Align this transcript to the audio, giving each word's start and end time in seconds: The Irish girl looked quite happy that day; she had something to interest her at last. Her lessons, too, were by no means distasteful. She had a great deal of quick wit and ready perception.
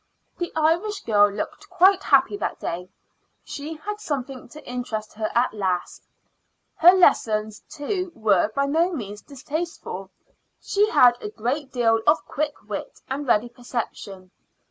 The 0.39 0.51
Irish 0.55 1.01
girl 1.03 1.29
looked 1.31 1.69
quite 1.69 2.01
happy 2.01 2.35
that 2.37 2.59
day; 2.59 2.89
she 3.43 3.75
had 3.75 3.99
something 3.99 4.47
to 4.49 4.67
interest 4.67 5.13
her 5.13 5.29
at 5.35 5.53
last. 5.53 6.07
Her 6.77 6.91
lessons, 6.93 7.59
too, 7.69 8.11
were 8.15 8.49
by 8.55 8.65
no 8.65 8.91
means 8.91 9.21
distasteful. 9.21 10.09
She 10.59 10.89
had 10.89 11.21
a 11.21 11.29
great 11.29 11.71
deal 11.71 11.99
of 12.07 12.25
quick 12.25 12.67
wit 12.67 12.99
and 13.11 13.27
ready 13.27 13.47
perception. 13.49 14.31